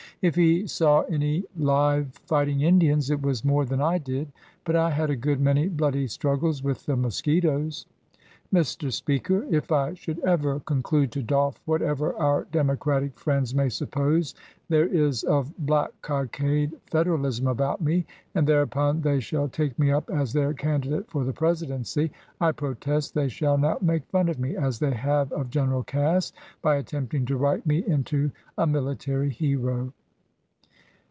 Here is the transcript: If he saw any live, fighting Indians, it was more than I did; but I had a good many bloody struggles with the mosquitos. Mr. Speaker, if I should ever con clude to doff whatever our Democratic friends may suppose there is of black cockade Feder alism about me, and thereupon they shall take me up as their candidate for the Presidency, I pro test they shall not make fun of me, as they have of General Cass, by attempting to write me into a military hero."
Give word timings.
If 0.23 0.35
he 0.35 0.67
saw 0.67 1.01
any 1.09 1.45
live, 1.57 2.13
fighting 2.27 2.61
Indians, 2.61 3.09
it 3.09 3.23
was 3.23 3.43
more 3.43 3.65
than 3.65 3.81
I 3.81 3.97
did; 3.97 4.31
but 4.65 4.75
I 4.75 4.91
had 4.91 5.09
a 5.09 5.15
good 5.15 5.39
many 5.41 5.67
bloody 5.67 6.05
struggles 6.05 6.61
with 6.61 6.85
the 6.85 6.95
mosquitos. 6.95 7.87
Mr. 8.53 8.93
Speaker, 8.93 9.47
if 9.49 9.71
I 9.71 9.95
should 9.95 10.19
ever 10.19 10.59
con 10.59 10.83
clude 10.83 11.09
to 11.13 11.23
doff 11.23 11.59
whatever 11.65 12.13
our 12.19 12.45
Democratic 12.51 13.17
friends 13.17 13.55
may 13.55 13.67
suppose 13.67 14.35
there 14.69 14.85
is 14.85 15.23
of 15.23 15.51
black 15.57 15.89
cockade 16.03 16.75
Feder 16.91 17.17
alism 17.17 17.49
about 17.49 17.81
me, 17.81 18.05
and 18.35 18.45
thereupon 18.45 19.01
they 19.01 19.19
shall 19.19 19.49
take 19.49 19.79
me 19.79 19.89
up 19.89 20.07
as 20.11 20.33
their 20.33 20.53
candidate 20.53 21.09
for 21.09 21.23
the 21.23 21.33
Presidency, 21.33 22.11
I 22.39 22.51
pro 22.51 22.75
test 22.75 23.15
they 23.15 23.27
shall 23.27 23.57
not 23.57 23.81
make 23.81 24.05
fun 24.11 24.29
of 24.29 24.37
me, 24.39 24.55
as 24.55 24.77
they 24.77 24.93
have 24.93 25.31
of 25.31 25.49
General 25.49 25.81
Cass, 25.81 26.31
by 26.61 26.75
attempting 26.75 27.25
to 27.25 27.37
write 27.37 27.65
me 27.65 27.83
into 27.87 28.29
a 28.55 28.67
military 28.67 29.31
hero." 29.31 29.91